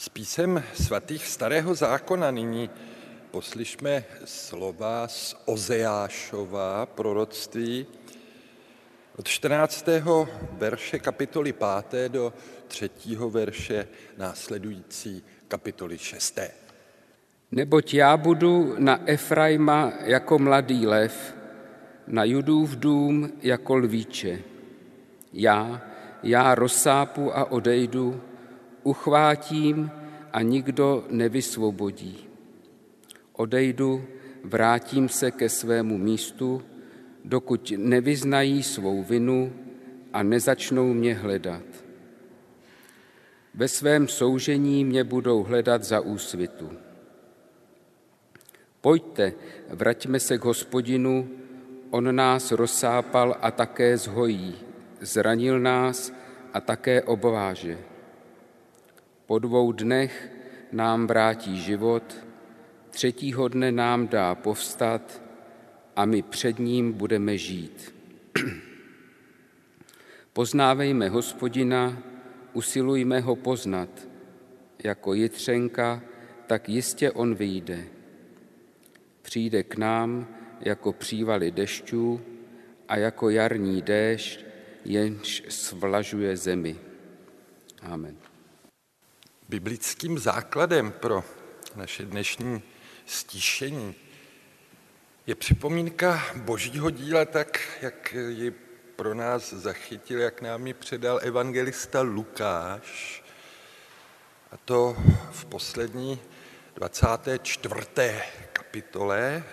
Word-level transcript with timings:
Z 0.00 0.08
písem 0.08 0.62
svatých 0.74 1.26
starého 1.26 1.74
zákona 1.74 2.30
nyní 2.30 2.70
poslyšme 3.30 4.04
slova 4.24 5.08
z 5.08 5.36
Ozeášova 5.44 6.86
proroctví 6.86 7.86
od 9.16 9.28
14. 9.28 9.86
verše 10.52 10.98
kapitoly 10.98 11.52
5. 11.52 12.08
do 12.08 12.32
3. 12.68 12.90
verše 13.28 13.88
následující 14.16 15.24
kapitoly 15.48 15.98
6. 15.98 16.40
Neboť 17.52 17.94
já 17.94 18.16
budu 18.16 18.74
na 18.78 19.00
Efraima 19.04 19.92
jako 20.04 20.38
mladý 20.38 20.86
lev, 20.86 21.34
na 22.06 22.24
Judův 22.24 22.76
dům 22.76 23.32
jako 23.42 23.76
lvíče. 23.76 24.38
Já, 25.32 25.82
já 26.22 26.54
rozsápu 26.54 27.36
a 27.36 27.52
odejdu, 27.52 28.29
uchvátím 28.82 29.90
a 30.32 30.42
nikdo 30.42 31.04
nevysvobodí. 31.10 32.28
Odejdu, 33.32 34.04
vrátím 34.44 35.08
se 35.08 35.30
ke 35.30 35.48
svému 35.48 35.98
místu, 35.98 36.62
dokud 37.24 37.72
nevyznají 37.76 38.62
svou 38.62 39.02
vinu 39.02 39.52
a 40.12 40.22
nezačnou 40.22 40.92
mě 40.92 41.14
hledat. 41.14 41.62
Ve 43.54 43.68
svém 43.68 44.08
soužení 44.08 44.84
mě 44.84 45.04
budou 45.04 45.42
hledat 45.42 45.84
za 45.84 46.00
úsvitu. 46.00 46.70
Pojďte, 48.80 49.32
vraťme 49.68 50.20
se 50.20 50.38
k 50.38 50.44
hospodinu, 50.44 51.28
on 51.90 52.14
nás 52.16 52.52
rozsápal 52.52 53.36
a 53.40 53.50
také 53.50 53.96
zhojí, 53.96 54.54
zranil 55.00 55.60
nás 55.60 56.12
a 56.52 56.60
také 56.60 57.02
obváže. 57.02 57.89
Po 59.30 59.38
dvou 59.38 59.72
dnech 59.72 60.32
nám 60.72 61.06
vrátí 61.06 61.62
život, 61.62 62.26
třetího 62.90 63.48
dne 63.48 63.72
nám 63.72 64.08
dá 64.08 64.34
povstat 64.34 65.22
a 65.96 66.04
my 66.04 66.22
před 66.22 66.58
ním 66.58 66.92
budeme 66.92 67.38
žít. 67.38 67.94
Poznávejme 70.32 71.08
hospodina, 71.08 72.02
usilujme 72.52 73.20
ho 73.20 73.36
poznat. 73.36 74.08
Jako 74.84 75.14
jitřenka, 75.14 76.02
tak 76.46 76.68
jistě 76.68 77.10
on 77.10 77.34
vyjde. 77.34 77.84
Přijde 79.22 79.62
k 79.62 79.76
nám 79.76 80.26
jako 80.60 80.92
přívaly 80.92 81.50
dešťů 81.50 82.20
a 82.88 82.96
jako 82.96 83.30
jarní 83.30 83.82
déšť, 83.82 84.44
jenž 84.84 85.42
svlažuje 85.48 86.36
zemi. 86.36 86.76
Amen. 87.82 88.29
Biblickým 89.50 90.18
základem 90.18 90.92
pro 90.92 91.24
naše 91.74 92.04
dnešní 92.04 92.62
stíšení 93.06 93.94
je 95.26 95.34
připomínka 95.34 96.22
božího 96.36 96.90
díla 96.90 97.24
tak, 97.24 97.78
jak 97.82 98.14
ji 98.28 98.50
pro 98.96 99.14
nás 99.14 99.52
zachytil, 99.52 100.20
jak 100.20 100.42
nám 100.42 100.66
ji 100.66 100.74
předal 100.74 101.20
evangelista 101.22 102.00
Lukáš, 102.00 103.22
a 104.52 104.56
to 104.56 104.96
v 105.30 105.44
poslední 105.44 106.20
24. 106.74 107.86
kapitole 108.52 109.44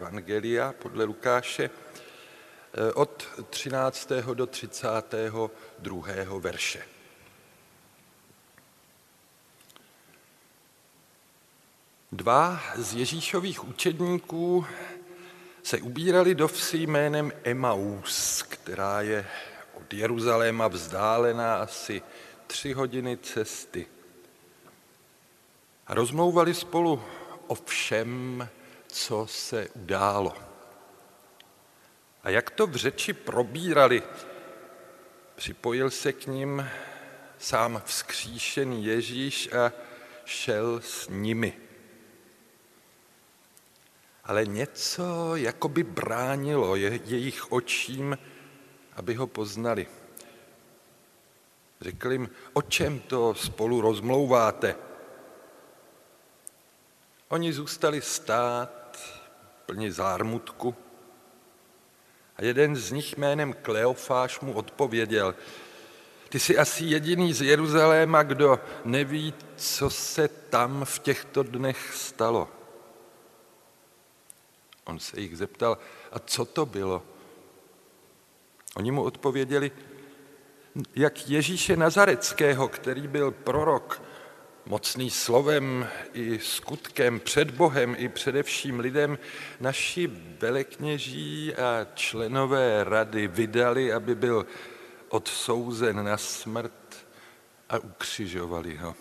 Evangelia 0.00 0.74
podle 0.78 1.04
Lukáše 1.04 1.64
eh, 1.64 2.92
od 2.92 3.28
13. 3.50 4.12
do 4.34 4.46
32. 4.46 6.40
verše. 6.40 6.95
Dva 12.12 12.60
z 12.74 12.94
Ježíšových 12.94 13.68
učedníků 13.68 14.66
se 15.62 15.78
ubírali 15.78 16.34
do 16.34 16.48
vsi 16.48 16.78
jménem 16.78 17.32
Emaus, 17.44 18.42
která 18.42 19.00
je 19.00 19.26
od 19.74 19.94
Jeruzaléma 19.94 20.68
vzdálená 20.68 21.56
asi 21.56 22.02
tři 22.46 22.72
hodiny 22.72 23.16
cesty. 23.16 23.86
A 25.86 25.94
rozmlouvali 25.94 26.54
spolu 26.54 27.02
o 27.46 27.54
všem, 27.54 28.48
co 28.86 29.26
se 29.26 29.68
událo. 29.74 30.34
A 32.22 32.30
jak 32.30 32.50
to 32.50 32.66
v 32.66 32.76
řeči 32.76 33.12
probírali, 33.12 34.02
připojil 35.34 35.90
se 35.90 36.12
k 36.12 36.26
ním 36.26 36.68
sám 37.38 37.82
vzkříšený 37.84 38.84
Ježíš 38.84 39.52
a 39.52 39.72
šel 40.24 40.80
s 40.80 41.08
nimi 41.08 41.65
ale 44.26 44.46
něco 44.46 45.36
jakoby 45.36 45.82
bránilo 45.82 46.76
je, 46.76 47.00
jejich 47.04 47.52
očím, 47.52 48.18
aby 48.96 49.14
ho 49.14 49.26
poznali. 49.26 49.86
Řekl 51.80 52.12
jim, 52.12 52.30
o 52.52 52.62
čem 52.62 52.98
to 52.98 53.34
spolu 53.34 53.80
rozmlouváte? 53.80 54.76
Oni 57.28 57.52
zůstali 57.52 58.02
stát 58.02 58.98
plně 59.66 59.92
zármutku 59.92 60.74
a 62.36 62.44
jeden 62.44 62.76
z 62.76 62.92
nich 62.92 63.16
jménem 63.16 63.52
Kleofáš 63.52 64.40
mu 64.40 64.52
odpověděl, 64.52 65.34
ty 66.28 66.38
jsi 66.40 66.58
asi 66.58 66.84
jediný 66.84 67.32
z 67.32 67.42
Jeruzaléma, 67.42 68.22
kdo 68.22 68.60
neví, 68.84 69.34
co 69.56 69.90
se 69.90 70.28
tam 70.28 70.84
v 70.84 70.98
těchto 70.98 71.42
dnech 71.42 71.94
stalo. 71.94 72.48
On 74.86 74.98
se 74.98 75.20
jich 75.20 75.36
zeptal, 75.36 75.78
a 76.12 76.18
co 76.18 76.44
to 76.44 76.66
bylo? 76.66 77.02
Oni 78.76 78.90
mu 78.90 79.02
odpověděli, 79.02 79.70
jak 80.96 81.28
Ježíše 81.28 81.76
Nazareckého, 81.76 82.68
který 82.68 83.08
byl 83.08 83.30
prorok, 83.30 84.02
mocný 84.66 85.10
slovem 85.10 85.88
i 86.12 86.38
skutkem 86.38 87.20
před 87.20 87.50
Bohem 87.50 87.94
i 87.98 88.08
především 88.08 88.80
lidem, 88.80 89.18
naši 89.60 90.06
velekněží 90.40 91.54
a 91.54 91.86
členové 91.94 92.84
rady 92.84 93.28
vydali, 93.28 93.92
aby 93.92 94.14
byl 94.14 94.46
odsouzen 95.08 96.04
na 96.04 96.16
smrt 96.16 97.06
a 97.68 97.78
ukřižovali 97.78 98.76
ho. 98.76 98.94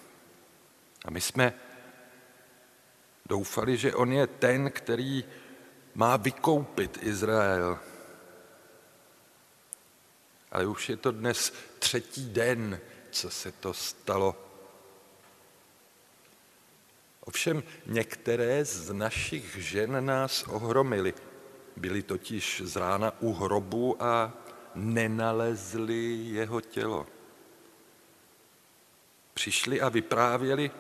A 1.06 1.12
my 1.12 1.22
jsme 1.22 1.54
doufali, 3.26 3.78
že 3.78 3.96
on 3.96 4.12
je 4.12 4.28
ten, 4.28 4.72
který 4.72 5.24
má 5.96 6.18
vykoupit 6.18 7.00
Izrael. 7.02 7.80
Ale 10.52 10.68
už 10.68 10.90
je 10.90 10.98
to 10.98 11.12
dnes 11.12 11.54
třetí 11.80 12.30
den, 12.30 12.80
co 13.12 13.30
se 13.30 13.52
to 13.52 13.74
stalo. 13.74 14.36
Ovšem 17.26 17.64
některé 17.86 18.66
z 18.66 18.94
našich 18.94 19.56
žen 19.56 20.06
nás 20.06 20.44
ohromily. 20.44 21.14
Byly 21.76 22.04
totiž 22.04 22.62
z 22.66 22.76
rána 22.76 23.14
u 23.20 23.34
hrobu 23.34 24.04
a 24.04 24.34
nenalezli 24.76 26.16
jeho 26.16 26.62
tělo. 26.62 27.08
Přišli 29.34 29.82
a 29.82 29.90
vyprávěli, 29.90 30.72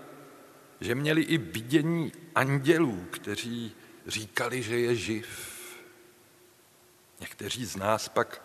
že 0.81 0.95
měli 0.95 1.21
i 1.21 1.37
vidění 1.37 2.11
andělů, 2.35 3.07
kteří 3.11 3.75
říkali, 4.05 4.63
že 4.63 4.79
je 4.79 4.95
živ. 4.95 5.55
Někteří 7.19 7.65
z 7.65 7.75
nás 7.75 8.09
pak 8.09 8.41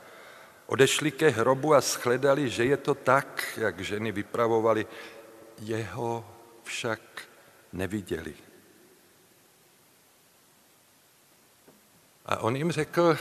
odešli 0.67 1.11
ke 1.11 1.29
hrobu 1.29 1.75
a 1.75 1.81
shledali, 1.81 2.51
že 2.51 2.65
je 2.65 2.77
to 2.77 2.95
tak, 2.95 3.59
jak 3.61 3.81
ženy 3.81 4.13
vypravovali. 4.13 4.87
Jeho 5.59 6.37
však 6.65 7.01
neviděli. 7.73 8.35
A 12.27 12.39
on 12.39 12.57
jim 12.57 12.73
řekl, 12.73 13.19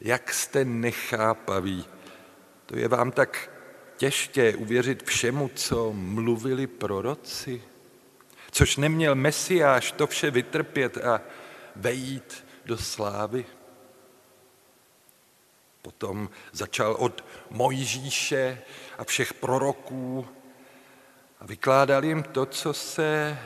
jak 0.00 0.34
jste 0.34 0.64
nechápaví, 0.64 1.86
to 2.66 2.78
je 2.78 2.88
vám 2.88 3.12
tak 3.12 3.50
těžké 3.96 4.56
uvěřit 4.56 5.02
všemu, 5.02 5.50
co 5.54 5.92
mluvili 5.92 6.66
proroci 6.66 7.62
což 8.50 8.76
neměl 8.76 9.14
Mesiáš 9.14 9.92
to 9.92 10.06
vše 10.06 10.30
vytrpět 10.30 10.96
a 10.96 11.20
vejít 11.76 12.46
do 12.64 12.78
slávy. 12.78 13.46
Potom 15.82 16.30
začal 16.52 16.92
od 16.98 17.24
Mojžíše 17.50 18.62
a 18.98 19.04
všech 19.04 19.34
proroků 19.34 20.28
a 21.40 21.46
vykládal 21.46 22.04
jim 22.04 22.22
to, 22.22 22.46
co 22.46 22.72
se 22.72 23.38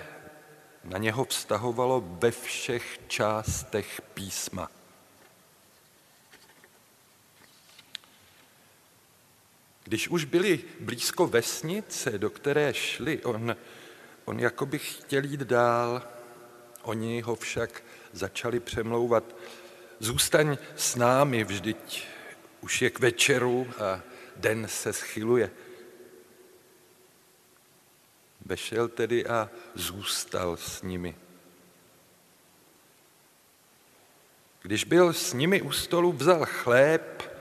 na 0.85 0.99
něho 0.99 1.25
vztahovalo 1.25 2.05
ve 2.07 2.31
všech 2.31 2.99
částech 3.09 4.03
písma. 4.15 4.71
Když 9.85 10.09
už 10.09 10.25
byli 10.25 10.61
blízko 10.81 11.27
vesnice, 11.27 12.19
do 12.19 12.31
které 12.31 12.75
šli, 12.75 13.23
on, 13.23 13.57
on 14.25 14.41
jako 14.41 14.67
by 14.67 14.79
chtěl 14.79 15.25
jít 15.25 15.41
dál. 15.41 16.03
Oni 16.83 17.21
ho 17.21 17.35
však 17.35 17.83
začali 18.13 18.61
přemlouvat. 18.61 19.37
Zůstaň 19.99 20.59
s 20.77 20.97
námi, 20.97 21.45
vždyť 21.45 22.07
už 22.61 22.83
je 22.83 22.91
k 22.91 22.99
večeru 22.99 23.67
a 23.79 24.01
den 24.37 24.69
se 24.69 24.93
schyluje. 24.93 25.51
Vešel 28.45 28.89
tedy 28.89 29.27
a 29.27 29.51
zůstal 29.75 30.57
s 30.57 30.83
nimi. 30.83 31.17
Když 34.63 34.85
byl 34.85 35.13
s 35.13 35.33
nimi 35.33 35.63
u 35.63 35.73
stolu, 35.73 36.13
vzal 36.13 36.45
chléb, 36.45 37.33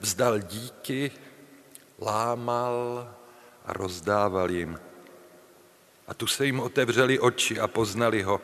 vzdal 0.00 0.38
díky, 0.38 1.10
lámal 1.98 3.14
a 3.64 3.72
rozdával 3.72 4.50
jim. 4.50 4.91
A 6.12 6.14
tu 6.14 6.26
se 6.26 6.46
jim 6.46 6.60
otevřeli 6.60 7.18
oči 7.18 7.60
a 7.60 7.68
poznali 7.68 8.22
ho. 8.22 8.40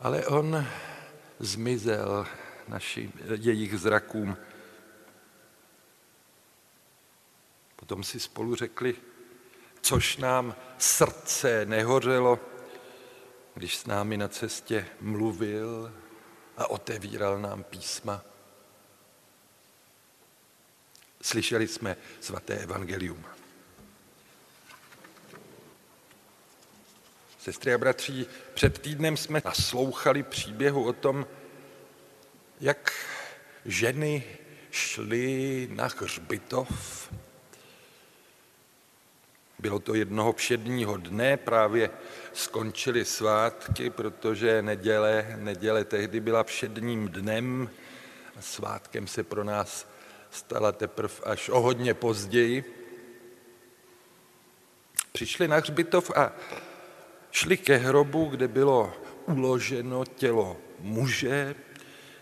Ale 0.00 0.26
on 0.26 0.66
zmizel 1.38 2.26
našim, 2.68 3.12
jejich 3.34 3.78
zrakům. 3.78 4.36
Potom 7.76 8.04
si 8.04 8.20
spolu 8.20 8.54
řekli, 8.54 8.96
což 9.80 10.16
nám 10.16 10.54
srdce 10.78 11.66
nehořelo, 11.66 12.40
když 13.54 13.76
s 13.76 13.86
námi 13.86 14.16
na 14.16 14.28
cestě 14.28 14.86
mluvil 15.00 15.92
a 16.56 16.66
otevíral 16.66 17.38
nám 17.38 17.64
písma. 17.64 18.22
Slyšeli 21.22 21.68
jsme 21.68 21.96
svaté 22.20 22.54
evangelium. 22.54 23.37
Sestry 27.38 27.74
a 27.74 27.78
bratří, 27.78 28.26
před 28.54 28.78
týdnem 28.78 29.16
jsme 29.16 29.42
naslouchali 29.44 30.22
příběhu 30.22 30.84
o 30.84 30.92
tom, 30.92 31.26
jak 32.60 32.92
ženy 33.64 34.24
šly 34.70 35.68
na 35.70 35.88
hřbitov. 36.00 37.12
Bylo 39.58 39.78
to 39.78 39.94
jednoho 39.94 40.32
všedního 40.32 40.96
dne, 40.96 41.36
právě 41.36 41.90
skončily 42.32 43.04
svátky, 43.04 43.90
protože 43.90 44.62
neděle, 44.62 45.36
neděle 45.38 45.84
tehdy 45.84 46.20
byla 46.20 46.44
všedním 46.44 47.08
dnem 47.08 47.70
a 48.36 48.42
svátkem 48.42 49.06
se 49.06 49.22
pro 49.22 49.44
nás 49.44 49.88
stala 50.30 50.72
teprve 50.72 51.14
až 51.24 51.48
o 51.48 51.60
hodně 51.60 51.94
později. 51.94 52.64
Přišli 55.12 55.48
na 55.48 55.56
hřbitov 55.56 56.10
a 56.16 56.32
šli 57.30 57.56
ke 57.56 57.76
hrobu, 57.76 58.24
kde 58.24 58.48
bylo 58.48 58.92
uloženo 59.26 60.04
tělo 60.04 60.56
muže, 60.78 61.54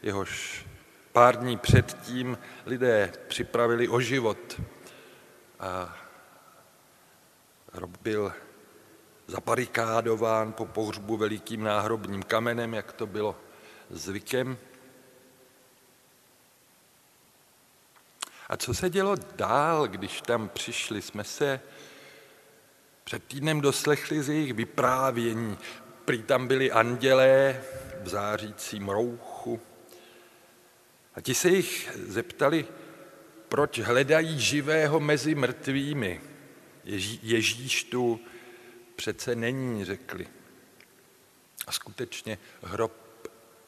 jehož 0.02 0.66
pár 1.12 1.36
dní 1.36 1.56
předtím 1.56 2.38
lidé 2.66 3.12
připravili 3.28 3.88
o 3.88 4.00
život. 4.00 4.60
A 5.60 5.96
hrob 7.72 7.90
byl 8.02 8.32
zaparikádován 9.26 10.52
po 10.52 10.66
pohřbu 10.66 11.16
velikým 11.16 11.62
náhrobním 11.62 12.22
kamenem, 12.22 12.74
jak 12.74 12.92
to 12.92 13.06
bylo 13.06 13.36
zvykem. 13.90 14.58
A 18.48 18.56
co 18.56 18.74
se 18.74 18.90
dělo 18.90 19.16
dál, 19.36 19.88
když 19.88 20.20
tam 20.20 20.48
přišli? 20.48 21.02
Jsme 21.02 21.24
se 21.24 21.60
před 23.06 23.24
týdnem 23.24 23.60
doslechli 23.60 24.22
z 24.22 24.28
jejich 24.28 24.54
vyprávění. 24.54 25.58
Prý 26.04 26.22
tam 26.22 26.48
byli 26.48 26.72
andělé 26.72 27.62
v 28.02 28.08
zářícím 28.08 28.88
rouchu. 28.88 29.60
A 31.14 31.20
ti 31.20 31.34
se 31.34 31.48
jich 31.48 31.90
zeptali, 32.06 32.66
proč 33.48 33.78
hledají 33.78 34.40
živého 34.40 35.00
mezi 35.00 35.34
mrtvými. 35.34 36.20
Ježí, 36.84 37.20
Ježíš 37.22 37.84
tu 37.84 38.20
přece 38.96 39.34
není, 39.34 39.84
řekli. 39.84 40.26
A 41.66 41.72
skutečně 41.72 42.38
hrob 42.62 42.92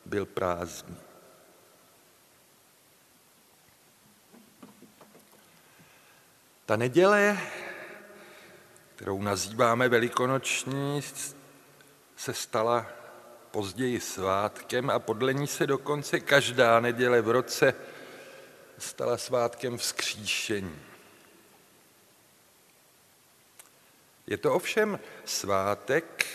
byl 0.07 0.27
prázdný. 0.27 0.97
Ta 6.67 6.77
neděle, 6.77 7.39
kterou 8.99 9.23
nazýváme 9.23 9.89
velikonoční, 9.89 11.03
se 12.17 12.35
stala 12.35 12.87
později 13.51 14.01
svátkem 14.01 14.91
a 14.91 14.99
podle 14.99 15.35
ní 15.35 15.47
se 15.47 15.67
dokonce 15.67 16.21
každá 16.21 16.81
neděle 16.81 17.23
v 17.23 17.31
roce 17.31 17.75
stala 18.79 19.19
svátkem 19.19 19.79
vzkříšení. 19.79 20.79
Je 24.27 24.37
to 24.37 24.55
ovšem 24.55 24.99
svátek, 25.25 26.27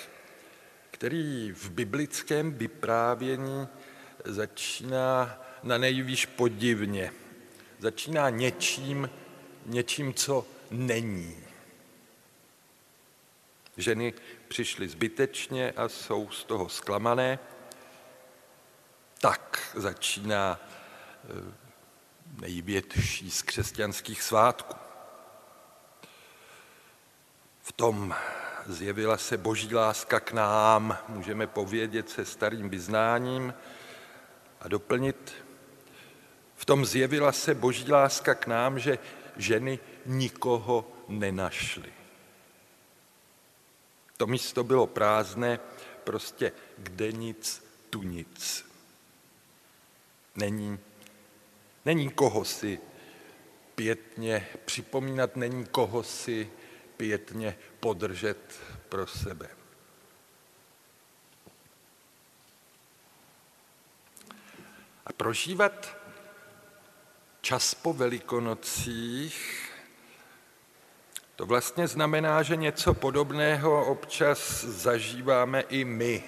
který 0.91 1.51
v 1.51 1.69
biblickém 1.69 2.53
vyprávění 2.53 3.67
začíná 4.25 5.41
na 5.63 5.77
nejvýš 5.77 6.25
podivně. 6.25 7.13
Začíná 7.79 8.29
něčím, 8.29 9.09
něčím, 9.65 10.13
co 10.13 10.45
není. 10.71 11.52
Ženy 13.77 14.13
přišly 14.47 14.87
zbytečně 14.87 15.71
a 15.71 15.89
jsou 15.89 16.29
z 16.29 16.43
toho 16.43 16.69
zklamané. 16.69 17.39
Tak 19.21 19.71
začíná 19.75 20.59
eh, 20.59 21.53
největší 22.41 23.31
z 23.31 23.41
křesťanských 23.41 24.21
svátků. 24.21 24.75
V 27.61 27.71
tom 27.71 28.15
zjevila 28.65 29.17
se 29.17 29.37
boží 29.37 29.75
láska 29.75 30.19
k 30.19 30.31
nám, 30.31 30.97
můžeme 31.07 31.47
povědět 31.47 32.09
se 32.09 32.25
starým 32.25 32.69
vyznáním 32.69 33.53
a 34.61 34.67
doplnit. 34.67 35.33
V 36.55 36.65
tom 36.65 36.85
zjevila 36.85 37.31
se 37.31 37.55
boží 37.55 37.91
láska 37.91 38.35
k 38.35 38.47
nám, 38.47 38.79
že 38.79 38.99
ženy 39.37 39.79
nikoho 40.05 40.91
nenašly. 41.07 42.02
To 44.17 44.27
místo 44.27 44.63
bylo 44.63 44.87
prázdné, 44.87 45.59
prostě 46.03 46.51
kde 46.77 47.11
nic, 47.11 47.65
tu 47.89 48.01
nic. 48.01 48.65
Není, 50.35 50.79
není 51.85 52.09
koho 52.09 52.45
si 52.45 52.79
pětně 53.75 54.47
připomínat, 54.65 55.35
není 55.35 55.65
koho 55.65 56.03
si 56.03 56.51
pětně 56.97 57.57
podržet 57.79 58.59
pro 58.89 59.07
sebe. 59.07 59.49
A 65.05 65.13
prožívat 65.13 65.97
čas 67.41 67.73
po 67.73 67.93
velikonocích, 67.93 69.72
to 71.35 71.45
vlastně 71.45 71.87
znamená, 71.87 72.43
že 72.43 72.55
něco 72.55 72.93
podobného 72.93 73.85
občas 73.85 74.63
zažíváme 74.63 75.61
i 75.61 75.85
my. 75.85 76.23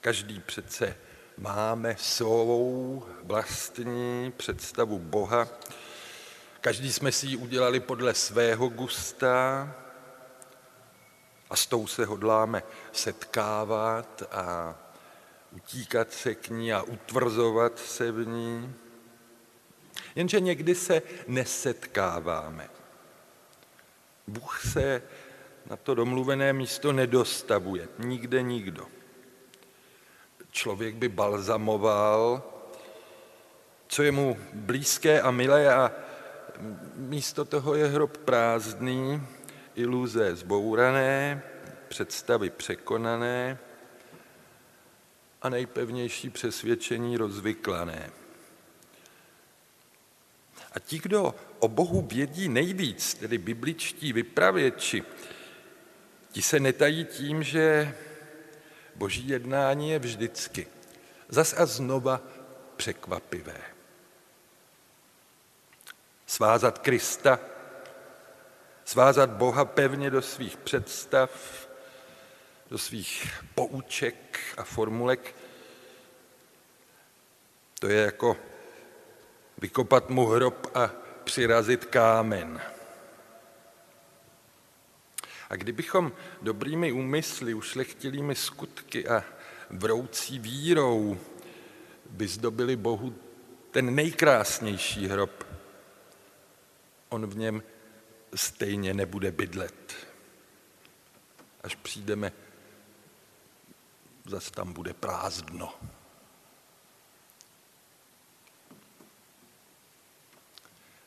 Každý 0.00 0.40
přece 0.40 0.96
máme 1.38 1.96
svou 1.98 3.04
vlastní 3.22 4.32
představu 4.36 4.98
Boha, 4.98 5.48
Každý 6.62 6.92
jsme 6.92 7.12
si 7.12 7.26
ji 7.26 7.36
udělali 7.36 7.80
podle 7.80 8.14
svého 8.14 8.68
gusta 8.68 9.68
a 11.50 11.56
s 11.56 11.66
tou 11.66 11.86
se 11.86 12.04
hodláme 12.04 12.62
setkávat 12.92 14.22
a 14.30 14.78
utíkat 15.50 16.12
se 16.12 16.34
k 16.34 16.48
ní 16.48 16.72
a 16.72 16.82
utvrzovat 16.82 17.78
se 17.78 18.12
v 18.12 18.26
ní. 18.26 18.74
Jenže 20.14 20.40
někdy 20.40 20.74
se 20.74 21.02
nesetkáváme. 21.26 22.68
Bůh 24.26 24.60
se 24.66 25.02
na 25.70 25.76
to 25.76 25.94
domluvené 25.94 26.52
místo 26.52 26.92
nedostavuje. 26.92 27.88
Nikde 27.98 28.42
nikdo. 28.42 28.86
Člověk 30.50 30.94
by 30.94 31.08
balzamoval, 31.08 32.42
co 33.86 34.02
je 34.02 34.12
mu 34.12 34.38
blízké 34.52 35.20
a 35.20 35.30
milé 35.30 35.74
a 35.74 35.92
místo 36.96 37.44
toho 37.44 37.74
je 37.74 37.86
hrob 37.86 38.16
prázdný, 38.16 39.26
iluze 39.74 40.36
zbourané, 40.36 41.42
představy 41.88 42.50
překonané 42.50 43.58
a 45.42 45.48
nejpevnější 45.48 46.30
přesvědčení 46.30 47.16
rozvyklané. 47.16 48.21
A 50.74 50.78
ti, 50.78 50.98
kdo 50.98 51.34
o 51.58 51.68
Bohu 51.68 52.02
vědí 52.02 52.48
nejvíc, 52.48 53.14
tedy 53.14 53.38
bibličtí 53.38 54.12
vypravěči, 54.12 55.02
ti 56.32 56.42
se 56.42 56.60
netají 56.60 57.04
tím, 57.04 57.42
že 57.42 57.94
boží 58.94 59.28
jednání 59.28 59.90
je 59.90 59.98
vždycky 59.98 60.66
zas 61.28 61.54
a 61.58 61.66
znova 61.66 62.20
překvapivé. 62.76 63.60
Svázat 66.26 66.78
Krista, 66.78 67.40
svázat 68.84 69.30
Boha 69.30 69.64
pevně 69.64 70.10
do 70.10 70.22
svých 70.22 70.56
představ, 70.56 71.68
do 72.70 72.78
svých 72.78 73.44
pouček 73.54 74.40
a 74.56 74.64
formulek, 74.64 75.34
to 77.78 77.88
je 77.88 78.02
jako 78.02 78.36
vykopat 79.62 80.10
mu 80.10 80.26
hrob 80.26 80.66
a 80.74 80.90
přirazit 81.24 81.84
kámen. 81.84 82.60
A 85.50 85.56
kdybychom 85.56 86.12
dobrými 86.42 86.92
úmysly, 86.92 87.54
ušlechtilými 87.54 88.34
skutky 88.34 89.08
a 89.08 89.24
vroucí 89.70 90.38
vírou 90.38 91.18
vyzdobili 92.10 92.76
Bohu 92.76 93.14
ten 93.70 93.94
nejkrásnější 93.94 95.06
hrob, 95.06 95.46
on 97.08 97.26
v 97.26 97.36
něm 97.36 97.62
stejně 98.34 98.94
nebude 98.94 99.30
bydlet. 99.30 99.94
Až 101.62 101.74
přijdeme, 101.74 102.32
zase 104.26 104.50
tam 104.50 104.72
bude 104.72 104.94
prázdno. 104.94 105.74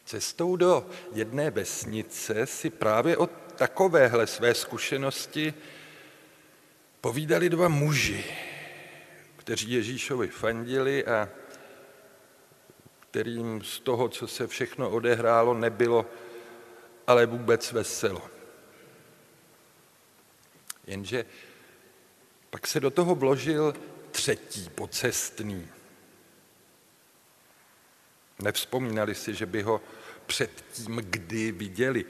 Cestou 0.06 0.56
do 0.56 0.90
jedné 1.14 1.52
vesnice 1.52 2.46
si 2.46 2.70
právě 2.70 3.18
o 3.18 3.28
takovéhle 3.56 4.28
své 4.28 4.54
zkušenosti 4.54 5.54
povídali 7.02 7.50
dva 7.50 7.68
muži, 7.68 8.26
kteří 9.38 9.72
Ježíšovi 9.72 10.28
fandili 10.28 11.06
a 11.06 11.30
kterým 13.12 13.64
z 13.64 13.80
toho, 13.80 14.10
co 14.10 14.28
se 14.28 14.48
všechno 14.48 14.90
odehrálo, 14.90 15.54
nebylo 15.54 16.06
ale 17.08 17.26
vůbec 17.26 17.72
veselo. 17.72 18.30
Jenže 20.88 21.26
pak 22.50 22.68
se 22.68 22.80
do 22.80 22.92
toho 22.92 23.16
vložil 23.16 23.74
třetí 24.12 24.70
pocestný. 24.76 25.68
Nevzpomínali 28.40 29.16
si, 29.16 29.34
že 29.34 29.46
by 29.46 29.62
ho 29.62 29.82
předtím 30.26 30.96
kdy 30.96 31.52
viděli. 31.52 32.06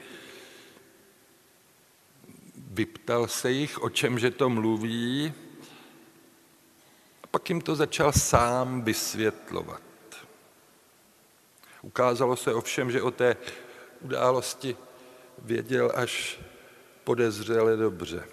Vyptal 2.56 3.28
se 3.28 3.50
jich, 3.50 3.82
o 3.82 3.90
čemže 3.90 4.30
to 4.30 4.50
mluví, 4.50 5.32
a 7.22 7.26
pak 7.26 7.48
jim 7.48 7.60
to 7.60 7.76
začal 7.76 8.12
sám 8.12 8.82
vysvětlovat. 8.82 9.82
Ukázalo 11.82 12.36
se 12.36 12.54
ovšem, 12.54 12.90
že 12.90 13.02
o 13.02 13.10
té 13.10 13.36
události 14.00 14.76
věděl 15.38 15.92
až 15.94 16.40
podezřele 17.04 17.76
dobře. 17.76 18.28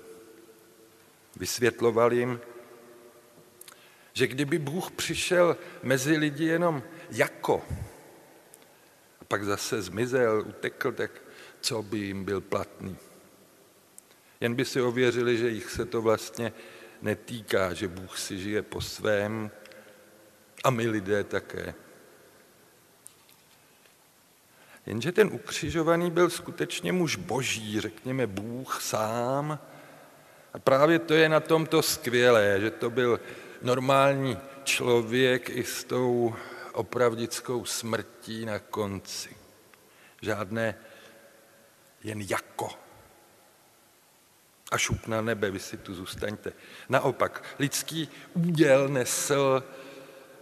Vysvětloval 1.35 2.13
jim, 2.13 2.39
že 4.13 4.27
kdyby 4.27 4.59
Bůh 4.59 4.91
přišel 4.91 5.57
mezi 5.83 6.17
lidi 6.17 6.45
jenom 6.45 6.83
jako 7.13 7.65
a 9.21 9.25
pak 9.25 9.43
zase 9.43 9.81
zmizel, 9.81 10.43
utekl, 10.47 10.91
tak 10.91 11.11
co 11.61 11.83
by 11.83 11.97
jim 11.97 12.23
byl 12.23 12.41
platný. 12.41 12.97
Jen 14.41 14.55
by 14.55 14.65
si 14.65 14.81
ověřili, 14.81 15.37
že 15.37 15.49
jich 15.49 15.71
se 15.71 15.85
to 15.85 16.01
vlastně 16.01 16.53
netýká, 17.01 17.73
že 17.73 17.87
Bůh 17.87 18.17
si 18.17 18.39
žije 18.39 18.61
po 18.61 18.81
svém 18.81 19.51
a 20.63 20.69
my 20.69 20.87
lidé 20.87 21.23
také. 21.23 21.73
Jenže 24.85 25.11
ten 25.11 25.29
ukřižovaný 25.33 26.11
byl 26.11 26.29
skutečně 26.29 26.91
muž 26.91 27.15
boží, 27.15 27.79
řekněme 27.79 28.27
Bůh 28.27 28.81
sám. 28.81 29.59
A 30.53 30.59
právě 30.59 30.99
to 30.99 31.13
je 31.13 31.29
na 31.29 31.39
tomto 31.39 31.81
skvělé, 31.81 32.57
že 32.61 32.71
to 32.71 32.89
byl 32.89 33.19
normální 33.61 34.37
člověk 34.63 35.49
i 35.49 35.63
s 35.63 35.83
tou 35.83 36.35
opravdickou 36.73 37.65
smrtí 37.65 38.45
na 38.45 38.59
konci. 38.59 39.37
Žádné 40.21 40.75
jen 42.03 42.21
jako. 42.21 42.69
A 44.71 44.77
šup 44.77 45.07
na 45.07 45.21
nebe, 45.21 45.51
vy 45.51 45.59
si 45.59 45.77
tu 45.77 45.95
zůstaňte. 45.95 46.53
Naopak, 46.89 47.43
lidský 47.59 48.09
úděl 48.33 48.89
nesl 48.89 49.63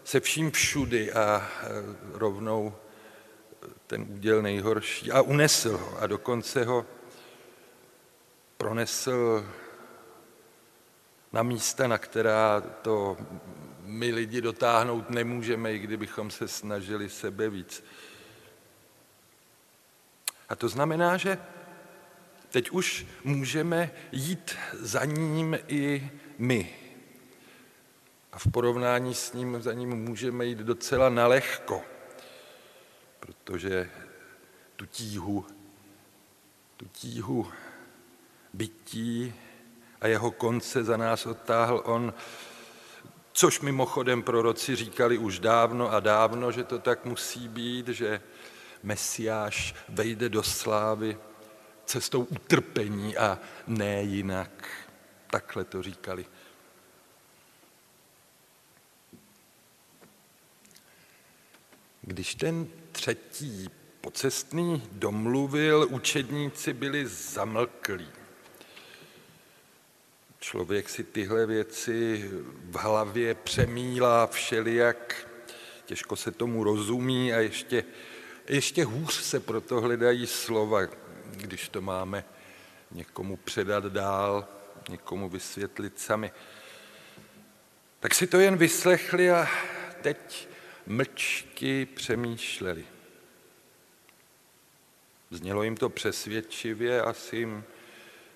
se 0.03 0.19
vším 0.19 0.51
všudy 0.51 1.13
a 1.13 1.49
rovnou 2.13 2.75
ten 3.87 4.01
úděl 4.09 4.41
nejhorší 4.41 5.11
a 5.11 5.21
unesl 5.21 5.77
ho 5.77 5.97
a 5.99 6.07
dokonce 6.07 6.63
ho 6.63 6.85
pronesl 8.57 9.45
na 11.31 11.43
místa, 11.43 11.87
na 11.87 11.97
která 11.97 12.61
to 12.61 13.17
my 13.91 14.11
lidi 14.11 14.41
dotáhnout 14.41 15.09
nemůžeme, 15.09 15.73
i 15.73 15.79
kdybychom 15.79 16.31
se 16.31 16.47
snažili 16.47 17.09
sebe 17.09 17.49
víc. 17.49 17.83
A 20.49 20.55
to 20.55 20.69
znamená, 20.69 21.17
že 21.17 21.37
teď 22.49 22.69
už 22.69 23.05
můžeme 23.23 23.91
jít 24.11 24.55
za 24.73 25.05
ním 25.05 25.57
i 25.67 26.11
my. 26.37 26.75
A 28.31 28.39
v 28.39 28.47
porovnání 28.51 29.13
s 29.13 29.33
ním 29.33 29.61
za 29.61 29.73
ním 29.73 29.89
můžeme 29.89 30.45
jít 30.45 30.57
docela 30.57 31.09
nalehko, 31.09 31.81
protože 33.19 33.89
tu 34.75 34.85
tíhu, 34.85 35.45
tu 36.77 36.85
tíhu 36.91 37.51
bytí 38.53 39.33
a 40.01 40.07
jeho 40.07 40.31
konce 40.31 40.83
za 40.83 40.97
nás 40.97 41.25
odtáhl 41.25 41.81
on, 41.85 42.13
což 43.33 43.59
mimochodem 43.59 44.23
proroci 44.23 44.75
říkali 44.75 45.17
už 45.17 45.39
dávno 45.39 45.93
a 45.93 45.99
dávno, 45.99 46.51
že 46.51 46.63
to 46.63 46.79
tak 46.79 47.05
musí 47.05 47.47
být, 47.47 47.87
že 47.87 48.21
Mesiáš 48.83 49.75
vejde 49.89 50.29
do 50.29 50.43
slávy 50.43 51.17
cestou 51.85 52.23
utrpení 52.23 53.17
a 53.17 53.39
ne 53.67 54.01
jinak. 54.01 54.67
Takhle 55.27 55.63
to 55.63 55.83
říkali. 55.83 56.25
Když 62.01 62.35
ten 62.35 62.67
třetí 62.91 63.69
pocestný 64.01 64.83
domluvil, 64.91 65.87
učedníci 65.89 66.73
byli 66.73 67.07
zamlklí. 67.07 68.20
Člověk 70.43 70.89
si 70.89 71.03
tyhle 71.03 71.45
věci 71.45 72.29
v 72.63 72.75
hlavě 72.75 73.35
přemílá 73.35 74.27
všelijak, 74.27 75.27
těžko 75.85 76.15
se 76.15 76.31
tomu 76.31 76.63
rozumí 76.63 77.33
a 77.33 77.39
ještě, 77.39 77.83
ještě 78.47 78.83
hůř 78.83 79.13
se 79.13 79.39
proto 79.39 79.81
hledají 79.81 80.27
slova, 80.27 80.81
když 81.31 81.69
to 81.69 81.81
máme 81.81 82.25
někomu 82.91 83.37
předat 83.37 83.83
dál, 83.83 84.47
někomu 84.89 85.29
vysvětlit 85.29 85.99
sami. 85.99 86.31
Tak 87.99 88.15
si 88.15 88.27
to 88.27 88.39
jen 88.39 88.57
vyslechli 88.57 89.31
a 89.31 89.47
teď 90.01 90.47
mlčky 90.87 91.85
přemýšleli. 91.85 92.85
Znělo 95.31 95.63
jim 95.63 95.77
to 95.77 95.89
přesvědčivě, 95.89 97.01
asi 97.01 97.37
jim 97.37 97.63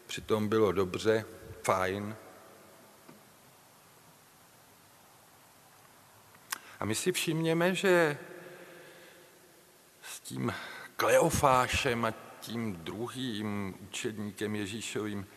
přitom 0.08 0.48
bylo 0.48 0.72
dobře, 0.72 1.26
fajn. 1.66 2.16
A 6.80 6.86
my 6.86 6.96
si 6.96 7.12
všimněme, 7.12 7.76
že 7.76 8.18
s 10.02 10.20
tím 10.20 10.54
Kleofášem 10.96 12.06
a 12.06 12.14
tím 12.40 12.76
druhým 12.76 13.76
učedníkem 13.82 14.56
Ježíšovým 14.56 15.28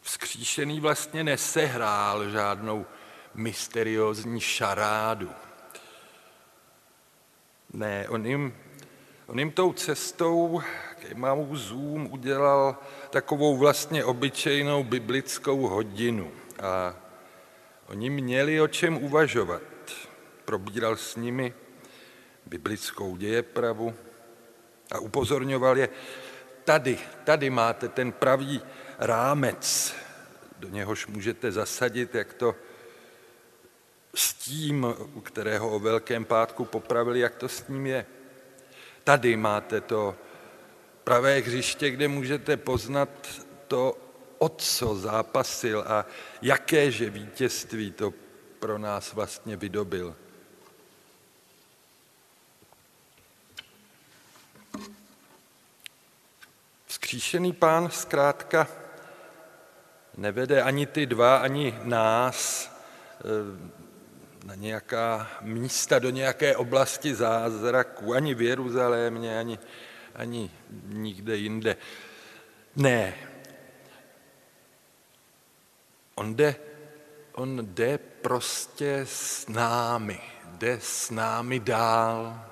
vzkříšený 0.00 0.80
vlastně 0.80 1.24
nesehrál 1.24 2.30
žádnou 2.30 2.86
mysteriózní 3.34 4.40
šarádu. 4.40 5.30
Ne, 7.72 8.08
on 8.08 8.26
jim, 8.26 8.56
on 9.26 9.38
jim 9.38 9.50
tou 9.50 9.72
cestou 9.72 10.62
k 11.00 11.10
Emauzům 11.10 12.08
udělal 12.12 12.76
takovou 13.10 13.56
vlastně 13.56 14.04
obyčejnou 14.04 14.84
biblickou 14.84 15.66
hodinu 15.66 16.32
a 16.62 16.94
oni 17.86 18.10
měli 18.10 18.60
o 18.60 18.68
čem 18.68 18.96
uvažovat. 18.96 19.62
Probíral 20.44 20.96
s 20.96 21.16
nimi 21.16 21.54
biblickou 22.46 23.16
dějepravu 23.16 23.94
a 24.92 24.98
upozorňoval 24.98 25.78
je, 25.78 25.88
tady, 26.64 26.98
tady 27.24 27.50
máte 27.50 27.88
ten 27.88 28.12
pravý 28.12 28.62
rámec, 28.98 29.94
do 30.58 30.68
něhož 30.68 31.06
můžete 31.06 31.52
zasadit, 31.52 32.14
jak 32.14 32.34
to 32.34 32.54
s 34.14 34.34
tím, 34.34 34.86
u 35.14 35.20
kterého 35.20 35.70
o 35.70 35.78
Velkém 35.78 36.24
pátku 36.24 36.64
popravili, 36.64 37.20
jak 37.20 37.34
to 37.34 37.48
s 37.48 37.68
ním 37.68 37.86
je. 37.86 38.06
Tady 39.04 39.36
máte 39.36 39.80
to 39.80 40.16
pravé 41.08 41.40
hřiště, 41.40 41.90
kde 41.90 42.08
můžete 42.08 42.56
poznat 42.56 43.08
to, 43.68 43.96
o 44.38 44.48
co 44.48 44.94
zápasil 44.94 45.84
a 45.86 46.06
jakéže 46.42 47.10
vítězství 47.10 47.90
to 47.90 48.12
pro 48.58 48.78
nás 48.78 49.12
vlastně 49.12 49.56
vydobil. 49.56 50.16
Vzkříšený 56.86 57.52
pán 57.52 57.90
zkrátka 57.90 58.68
nevede 60.16 60.62
ani 60.62 60.86
ty 60.86 61.06
dva, 61.06 61.36
ani 61.36 61.78
nás 61.82 62.68
eh, 63.16 64.46
na 64.46 64.54
nějaká 64.54 65.30
místa, 65.40 65.98
do 65.98 66.10
nějaké 66.10 66.56
oblasti 66.56 67.14
zázraků, 67.14 68.14
ani 68.14 68.34
v 68.34 68.42
Jeruzalémě, 68.42 69.38
ani, 69.38 69.58
ani 70.18 70.50
nikde 70.84 71.36
jinde. 71.36 71.76
Ne. 72.76 73.14
On 76.14 76.36
jde, 76.36 76.56
on 77.32 77.66
jde 77.66 77.98
prostě 77.98 79.00
s 79.04 79.48
námi, 79.48 80.20
jde 80.44 80.78
s 80.82 81.10
námi 81.10 81.60
dál 81.60 82.46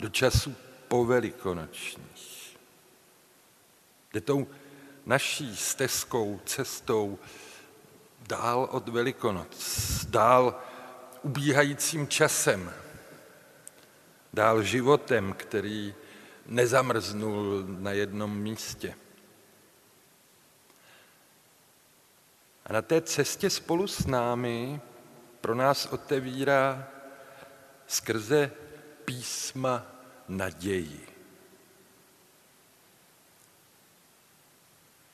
do 0.00 0.08
času 0.08 0.56
povelikonočních. 0.88 2.56
Jde 4.12 4.20
tou 4.20 4.46
naší 5.06 5.56
stezkou, 5.56 6.40
cestou 6.44 7.18
dál 8.28 8.68
od 8.70 8.88
Velikonoc, 8.88 10.06
dál 10.08 10.60
ubíhajícím 11.22 12.08
časem, 12.08 12.72
dál 14.32 14.62
životem, 14.62 15.32
který 15.32 15.94
nezamrznul 16.48 17.64
na 17.66 17.92
jednom 17.92 18.38
místě. 18.38 18.94
A 22.66 22.72
na 22.72 22.82
té 22.82 23.00
cestě 23.00 23.50
spolu 23.50 23.86
s 23.86 24.06
námi 24.06 24.80
pro 25.40 25.54
nás 25.54 25.86
otevírá 25.86 26.88
skrze 27.86 28.50
písma 29.04 29.86
naději. 30.28 31.08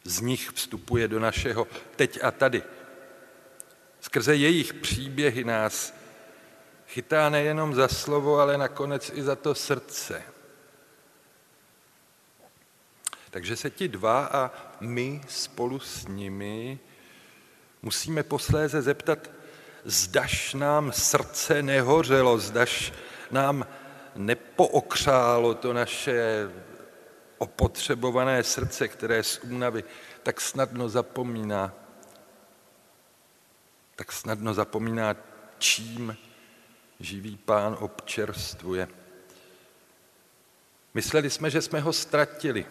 Z 0.04 0.20
nich 0.20 0.50
vstupuje 0.50 1.08
do 1.08 1.20
našeho 1.20 1.66
teď 1.96 2.18
a 2.24 2.30
tady. 2.30 2.62
Skrze 4.00 4.36
jejich 4.36 4.74
příběhy 4.74 5.44
nás 5.44 5.94
chytá 6.86 7.28
nejenom 7.28 7.74
za 7.74 7.88
slovo, 7.88 8.38
ale 8.38 8.58
nakonec 8.58 9.10
i 9.14 9.22
za 9.22 9.36
to 9.36 9.54
srdce. 9.54 10.33
Takže 13.34 13.56
se 13.56 13.70
ti 13.70 13.88
dva 13.88 14.26
a 14.26 14.50
my 14.80 15.20
spolu 15.28 15.80
s 15.80 16.06
nimi 16.06 16.78
musíme 17.82 18.22
posléze 18.22 18.82
zeptat, 18.82 19.30
zdaš 19.84 20.54
nám 20.54 20.92
srdce 20.92 21.62
nehořelo, 21.62 22.38
zdaš 22.38 22.92
nám 23.30 23.66
nepookřálo 24.16 25.54
to 25.54 25.72
naše 25.72 26.48
opotřebované 27.38 28.42
srdce, 28.42 28.88
které 28.88 29.22
z 29.22 29.38
únavy 29.38 29.84
tak 30.22 30.40
snadno 30.40 30.88
zapomíná, 30.88 31.74
tak 33.96 34.12
snadno 34.12 34.54
zapomíná, 34.54 35.16
čím 35.59 36.16
živý 37.00 37.37
pán 37.37 37.76
občerstvuje. 37.80 38.88
Mysleli 40.94 41.30
jsme, 41.30 41.50
že 41.50 41.62
jsme 41.62 41.80
ho 41.80 41.92
ztratili. 41.92 42.66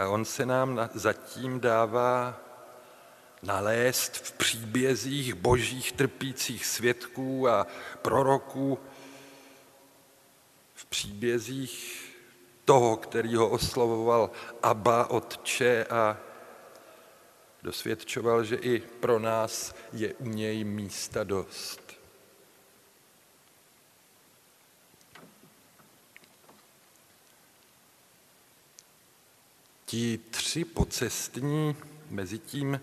A 0.00 0.08
on 0.08 0.24
se 0.24 0.46
nám 0.46 0.90
zatím 0.94 1.60
dává 1.60 2.40
nalézt 3.42 4.16
v 4.16 4.32
příbězích 4.32 5.34
božích 5.34 5.92
trpících 5.92 6.66
svědků 6.66 7.48
a 7.48 7.66
proroků, 8.02 8.78
v 10.74 10.84
příbězích 10.84 12.06
toho, 12.64 12.96
který 12.96 13.36
ho 13.36 13.48
oslovoval 13.48 14.30
Abba, 14.62 15.10
Otče 15.10 15.84
a 15.84 16.16
dosvědčoval, 17.62 18.44
že 18.44 18.56
i 18.56 18.80
pro 18.80 19.18
nás 19.18 19.74
je 19.92 20.14
u 20.14 20.28
něj 20.28 20.64
místa 20.64 21.24
dost. 21.24 21.89
Ti 29.90 30.18
tři 30.30 30.64
pocestní 30.64 31.76
mezi 32.10 32.38
tím 32.38 32.80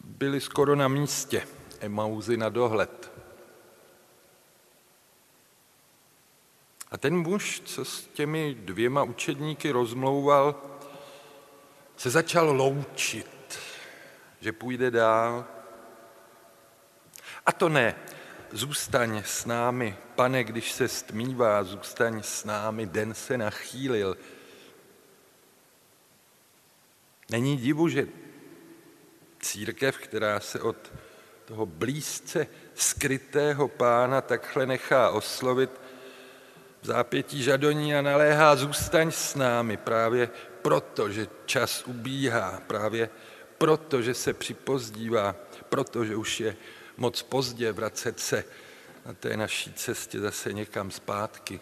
byli 0.00 0.40
skoro 0.40 0.76
na 0.76 0.88
místě, 0.88 1.46
Emauzy 1.80 2.36
na 2.36 2.48
dohled. 2.48 3.12
A 6.90 6.98
ten 6.98 7.16
muž, 7.16 7.62
co 7.64 7.84
s 7.84 8.06
těmi 8.06 8.54
dvěma 8.54 9.02
učedníky 9.02 9.70
rozmlouval, 9.70 10.62
se 11.96 12.10
začal 12.10 12.56
loučit, 12.56 13.58
že 14.40 14.52
půjde 14.52 14.90
dál. 14.90 15.44
A 17.46 17.52
to 17.52 17.68
ne, 17.68 17.96
zůstaň 18.50 19.22
s 19.26 19.44
námi, 19.44 19.96
pane, 20.14 20.44
když 20.44 20.72
se 20.72 20.88
stmívá, 20.88 21.64
zůstaň 21.64 22.22
s 22.22 22.44
námi, 22.44 22.86
den 22.86 23.14
se 23.14 23.38
nachýlil. 23.38 24.16
Není 27.32 27.56
divu, 27.56 27.88
že 27.88 28.08
církev, 29.40 29.98
která 29.98 30.40
se 30.40 30.60
od 30.60 30.92
toho 31.44 31.66
blízce 31.66 32.46
skrytého 32.74 33.68
pána 33.68 34.20
takhle 34.20 34.66
nechá 34.66 35.10
oslovit, 35.10 35.70
v 36.82 36.86
zápětí 36.86 37.42
žadoní 37.42 37.94
a 37.94 38.02
naléhá, 38.02 38.56
zůstaň 38.56 39.10
s 39.10 39.34
námi 39.34 39.76
právě 39.76 40.30
proto, 40.62 41.10
že 41.10 41.26
čas 41.46 41.82
ubíhá, 41.86 42.62
právě 42.66 43.10
proto, 43.58 44.02
že 44.02 44.14
se 44.14 44.32
připozdívá, 44.32 45.36
protože 45.68 46.16
už 46.16 46.40
je 46.40 46.56
moc 46.96 47.22
pozdě 47.22 47.72
vracet 47.72 48.20
se 48.20 48.44
na 49.06 49.14
té 49.14 49.36
naší 49.36 49.72
cestě 49.72 50.20
zase 50.20 50.52
někam 50.52 50.90
zpátky. 50.90 51.60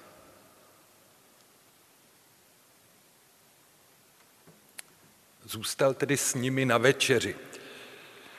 Zůstal 5.51 5.95
tedy 5.95 6.17
s 6.17 6.35
nimi 6.35 6.65
na 6.65 6.79
večeři. 6.79 7.37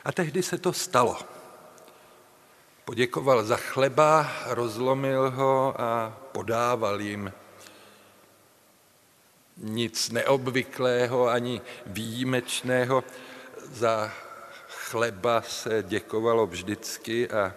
A 0.06 0.12
tehdy 0.12 0.44
se 0.44 0.58
to 0.58 0.74
stalo. 0.74 1.18
Poděkoval 2.86 3.44
za 3.44 3.58
chleba, 3.58 4.32
rozlomil 4.46 5.32
ho 5.32 5.82
a 5.82 6.18
podával 6.32 7.02
jim. 7.02 7.34
Nic 9.58 10.10
neobvyklého 10.10 11.30
ani 11.30 11.62
výjimečného. 11.86 13.04
Za 13.72 14.14
chleba 14.68 15.42
se 15.42 15.84
děkovalo 15.88 16.48
vždycky 16.48 17.30
a 17.30 17.54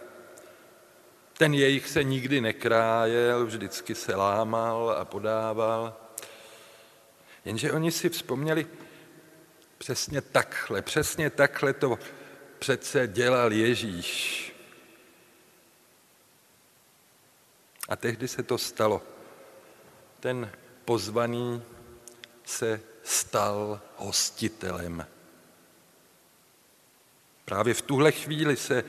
ten 1.38 1.54
jejich 1.54 1.88
se 1.88 2.04
nikdy 2.04 2.40
nekrájel, 2.40 3.46
vždycky 3.46 3.94
se 3.94 4.16
lámal 4.16 4.90
a 4.98 5.04
podával. 5.04 5.96
Jenže 7.44 7.72
oni 7.72 7.92
si 7.92 8.08
vzpomněli, 8.08 8.66
přesně 9.84 10.20
takhle, 10.20 10.82
přesně 10.82 11.30
takhle 11.30 11.72
to 11.72 11.98
přece 12.58 13.06
dělal 13.06 13.52
Ježíš. 13.52 14.52
A 17.88 17.96
tehdy 17.96 18.28
se 18.28 18.42
to 18.42 18.58
stalo. 18.58 19.02
Ten 20.20 20.52
pozvaný 20.84 21.62
se 22.44 22.80
stal 23.02 23.80
hostitelem. 23.96 25.06
Právě 27.44 27.74
v 27.74 27.82
tuhle 27.82 28.12
chvíli 28.12 28.56
se 28.56 28.84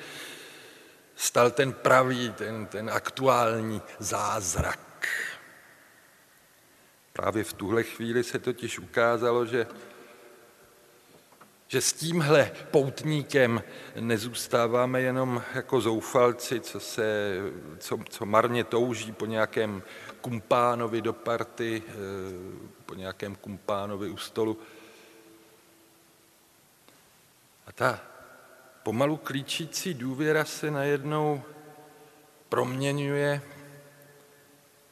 stal 1.16 1.52
ten 1.52 1.74
pravý, 1.74 2.32
ten, 2.32 2.68
ten 2.68 2.90
aktuální 2.90 3.82
zázrak. 4.00 5.08
Právě 7.14 7.44
v 7.44 7.54
tuhle 7.54 7.84
chvíli 7.84 8.24
se 8.24 8.40
totiž 8.40 8.80
ukázalo, 8.80 9.46
že 9.46 9.68
Že 11.76 11.82
s 11.82 11.94
tímhle 11.94 12.52
poutníkem 12.72 13.64
nezůstáváme 14.00 15.02
jenom 15.02 15.44
jako 15.54 15.82
zoufalci, 15.82 16.60
co, 16.60 16.80
se, 16.80 17.38
co, 17.78 18.00
co 18.10 18.26
marně 18.26 18.64
touží 18.64 19.12
po 19.12 19.26
nějakém 19.26 19.84
kumpánovi 20.22 21.02
do 21.02 21.14
party, 21.14 21.84
eh, 21.88 21.94
po 22.86 22.94
nějakém 22.94 23.36
kumpánovi 23.36 24.10
u 24.10 24.18
stolu. 24.18 24.58
A 27.68 27.72
ta 27.72 28.02
pomalu 28.84 29.18
klíčící 29.18 29.94
důvěra 29.94 30.46
se 30.46 30.72
najednou 30.72 31.44
proměňuje 32.50 33.42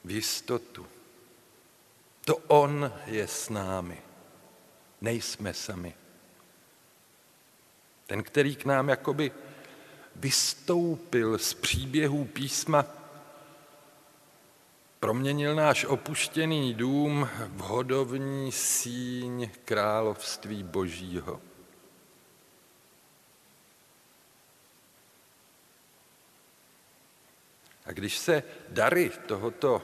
v 0.03 0.11
jistotu. 0.11 0.87
To 2.25 2.35
On 2.35 2.91
je 3.05 3.27
s 3.27 3.49
námi. 3.49 4.01
Nejsme 5.01 5.53
sami. 5.53 6.02
Ten, 8.13 8.23
který 8.23 8.55
k 8.55 8.65
nám 8.65 8.89
jakoby 8.89 9.31
vystoupil 10.15 11.37
z 11.37 11.53
příběhů 11.53 12.25
písma, 12.25 12.85
proměnil 14.99 15.55
náš 15.55 15.85
opuštěný 15.85 16.73
dům 16.73 17.29
v 17.47 17.59
hodovní 17.59 18.51
síň 18.51 19.49
království 19.65 20.63
božího. 20.63 21.41
A 27.85 27.91
když 27.91 28.17
se 28.17 28.43
dary 28.69 29.11
tohoto 29.27 29.81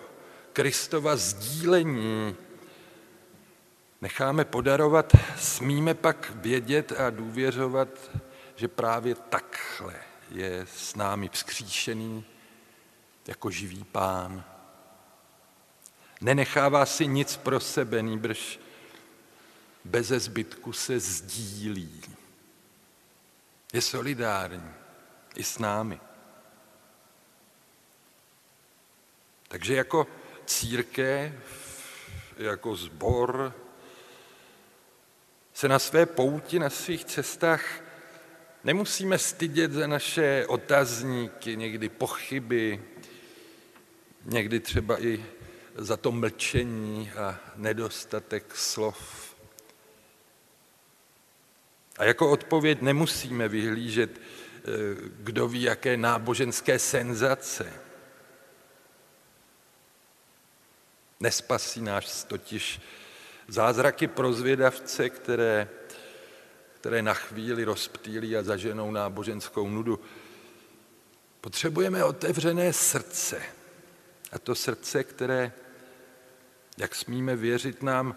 Kristova 0.54 1.16
sdílení 1.16 2.36
necháme 4.02 4.46
podarovat, 4.46 5.14
smíme 5.38 5.94
pak 5.94 6.32
vědět 6.36 6.92
a 6.92 7.10
důvěřovat, 7.10 7.88
že 8.56 8.68
právě 8.68 9.16
takhle 9.16 9.96
je 10.32 10.66
s 10.66 10.96
námi 10.96 11.30
vzkříšený 11.30 12.26
jako 13.28 13.50
živý 13.50 13.84
pán. 13.84 14.44
Nenechává 16.22 16.86
si 16.86 17.08
nic 17.08 17.38
pro 17.38 17.60
sebe, 17.60 18.02
nýbrž 18.02 18.60
beze 19.86 20.20
zbytku 20.20 20.74
se 20.74 21.00
sdílí. 21.00 22.02
Je 23.74 23.82
solidární 23.82 24.74
i 25.36 25.44
s 25.44 25.60
námi. 25.60 26.00
Takže 29.48 29.76
jako 29.76 30.08
církev, 30.46 31.34
jako 32.38 32.76
zbor, 32.76 33.54
se 35.60 35.68
na 35.68 35.80
své 35.80 36.06
pouti, 36.06 36.60
na 36.60 36.70
svých 36.70 37.06
cestách 37.06 37.82
nemusíme 38.64 39.18
stydět 39.18 39.72
za 39.72 39.88
naše 39.88 40.46
otazníky, 40.48 41.58
někdy 41.58 41.90
pochyby, 41.90 42.84
někdy 44.26 44.60
třeba 44.60 45.04
i 45.04 45.26
za 45.76 45.98
to 45.98 46.12
mlčení 46.12 47.12
a 47.12 47.40
nedostatek 47.56 48.56
slov. 48.56 49.36
A 51.98 52.04
jako 52.04 52.32
odpověď 52.32 52.82
nemusíme 52.82 53.48
vyhlížet, 53.48 54.12
eh, 54.20 54.62
kdo 55.10 55.48
ví, 55.48 55.62
jaké 55.62 55.98
náboženské 55.98 56.80
senzace. 56.80 57.74
Nespasí 61.20 61.82
nás 61.82 62.24
totiž 62.24 62.82
zázraky 63.50 64.08
pro 64.08 64.34
zvědavce, 64.34 65.10
které, 65.10 65.70
které 66.74 67.02
na 67.02 67.14
chvíli 67.14 67.64
rozptýlí 67.64 68.38
a 68.38 68.44
zaženou 68.44 68.92
náboženskou 68.92 69.70
nudu. 69.70 70.00
Potřebujeme 71.42 72.04
otevřené 72.04 72.74
srdce. 72.74 73.42
A 74.32 74.40
to 74.40 74.56
srdce, 74.56 75.04
které, 75.04 75.52
jak 76.78 76.96
smíme 76.96 77.36
věřit 77.36 77.84
nám, 77.84 78.16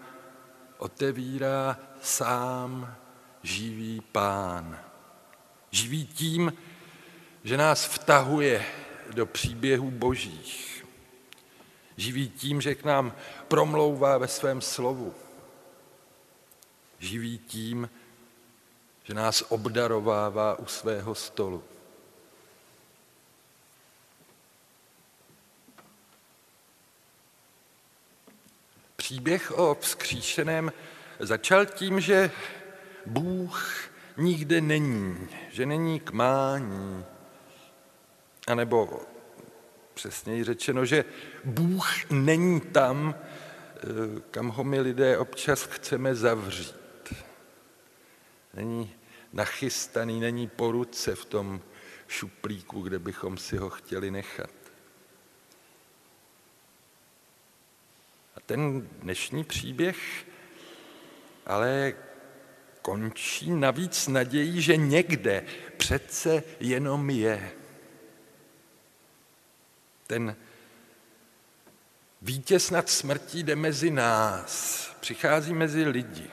otevírá 0.77 1.79
sám 2.01 2.95
živý 3.43 4.01
pán. 4.11 4.79
Živý 5.71 6.07
tím, 6.07 6.53
že 7.43 7.57
nás 7.57 7.85
vtahuje 7.85 8.65
do 9.13 9.25
příběhů 9.25 9.91
božích 9.91 10.73
Živí 11.97 12.29
tím, 12.29 12.61
že 12.61 12.75
k 12.75 12.83
nám 12.83 13.13
promlouvá 13.47 14.17
ve 14.17 14.27
svém 14.27 14.61
slovu. 14.61 15.13
Živí 17.03 17.37
tím, 17.37 17.89
že 19.03 19.13
nás 19.13 19.43
obdarovává 19.49 20.59
u 20.59 20.65
svého 20.65 21.15
stolu. 21.15 21.63
Příběh 28.95 29.51
o 29.51 29.77
vzkříšeném 29.79 30.71
začal 31.19 31.65
tím, 31.65 31.99
že 31.99 32.31
Bůh 33.05 33.89
nikde 34.17 34.61
není, 34.61 35.27
že 35.51 35.65
není 35.65 35.99
k 35.99 36.11
mání, 36.11 37.05
anebo 38.47 39.01
přesněji 39.93 40.43
řečeno, 40.43 40.85
že 40.85 41.05
Bůh 41.43 42.09
není 42.09 42.61
tam, 42.61 43.15
eh, 43.15 43.79
kam 44.31 44.47
ho 44.47 44.63
my 44.63 44.81
lidé 44.81 45.17
občas 45.17 45.63
chceme 45.63 46.15
zavřít. 46.15 46.82
Není 48.53 48.95
nachystaný, 49.33 50.19
není 50.19 50.47
po 50.47 50.71
ruce 50.71 51.15
v 51.15 51.25
tom 51.25 51.61
šuplíku, 52.07 52.81
kde 52.81 52.99
bychom 52.99 53.37
si 53.37 53.57
ho 53.57 53.69
chtěli 53.69 54.11
nechat. 54.11 54.49
A 58.35 58.39
ten 58.39 58.89
dnešní 59.01 59.43
příběh 59.43 60.25
ale 61.45 61.93
končí 62.81 63.51
navíc 63.51 64.07
nadějí, 64.07 64.61
že 64.61 64.77
někde 64.77 65.45
přece 65.77 66.43
jenom 66.59 67.09
je 67.09 67.51
ten 70.07 70.35
vítěz 72.21 72.69
nad 72.69 72.89
smrtí 72.89 73.43
jde 73.43 73.55
mezi 73.55 73.91
nás, 73.91 74.87
přichází 74.99 75.53
mezi 75.53 75.83
lidi, 75.83 76.31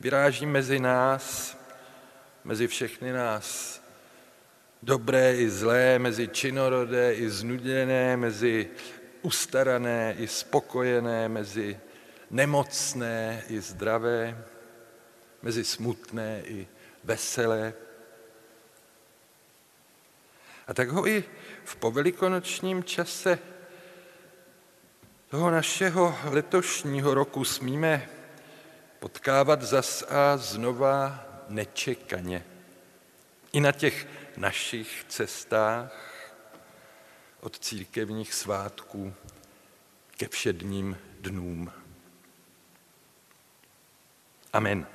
vyráží 0.00 0.46
mezi 0.46 0.80
nás, 0.80 1.56
mezi 2.44 2.66
všechny 2.66 3.12
nás, 3.12 3.80
dobré 4.82 5.36
i 5.36 5.50
zlé, 5.50 5.98
mezi 5.98 6.28
činorodé 6.28 7.14
i 7.14 7.30
znuděné, 7.30 8.16
mezi 8.16 8.70
ustarané 9.22 10.14
i 10.18 10.28
spokojené, 10.28 11.28
mezi 11.28 11.80
nemocné 12.30 13.42
i 13.48 13.60
zdravé, 13.60 14.44
mezi 15.42 15.64
smutné 15.64 16.42
i 16.44 16.68
veselé. 17.04 17.72
A 20.66 20.74
tak 20.74 20.88
ho 20.88 21.06
i 21.06 21.24
v 21.64 21.76
povelikonočním 21.76 22.84
čase 22.84 23.38
toho 25.28 25.50
našeho 25.50 26.18
letošního 26.24 27.14
roku 27.14 27.44
smíme 27.44 28.08
potkávat 29.00 29.62
zas 29.62 30.02
a 30.02 30.36
znova 30.36 31.24
nečekaně. 31.48 32.44
I 33.52 33.60
na 33.60 33.72
těch 33.72 34.06
našich 34.36 35.04
cestách 35.08 35.92
od 37.40 37.58
církevních 37.58 38.34
svátků 38.34 39.14
ke 40.16 40.28
všedním 40.28 40.98
dnům. 41.20 41.72
Amen. 44.52 44.86